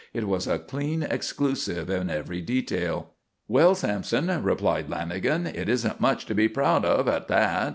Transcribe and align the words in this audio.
It 0.15 0.27
was 0.27 0.47
a 0.47 0.57
clean 0.57 1.03
exclusive 1.03 1.87
in 1.87 2.09
every 2.09 2.41
detail. 2.41 3.11
"Well, 3.47 3.75
Sampson," 3.75 4.31
replied 4.41 4.87
Lanagan, 4.89 5.45
"it 5.45 5.69
isn't 5.69 6.01
much 6.01 6.25
to 6.25 6.33
be 6.33 6.47
proud 6.47 6.83
of 6.83 7.07
at 7.07 7.27
that. 7.27 7.69